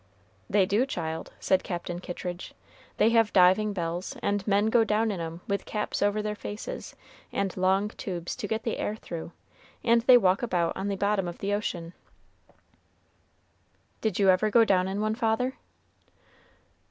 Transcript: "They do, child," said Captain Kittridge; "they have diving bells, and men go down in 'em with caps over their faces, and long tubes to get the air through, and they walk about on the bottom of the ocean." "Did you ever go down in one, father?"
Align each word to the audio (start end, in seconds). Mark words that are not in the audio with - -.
"They 0.49 0.65
do, 0.65 0.87
child," 0.87 1.31
said 1.39 1.63
Captain 1.63 1.99
Kittridge; 1.99 2.55
"they 2.97 3.11
have 3.11 3.31
diving 3.33 3.71
bells, 3.71 4.17
and 4.23 4.47
men 4.47 4.71
go 4.71 4.83
down 4.83 5.11
in 5.11 5.19
'em 5.19 5.41
with 5.47 5.63
caps 5.67 6.01
over 6.01 6.23
their 6.23 6.33
faces, 6.33 6.95
and 7.31 7.55
long 7.55 7.89
tubes 7.89 8.35
to 8.37 8.47
get 8.47 8.63
the 8.63 8.77
air 8.79 8.95
through, 8.95 9.31
and 9.83 10.01
they 10.01 10.17
walk 10.17 10.41
about 10.41 10.75
on 10.75 10.87
the 10.87 10.95
bottom 10.95 11.27
of 11.27 11.37
the 11.37 11.53
ocean." 11.53 11.93
"Did 14.01 14.17
you 14.17 14.31
ever 14.31 14.49
go 14.49 14.65
down 14.65 14.87
in 14.87 15.01
one, 15.01 15.13
father?" 15.13 15.57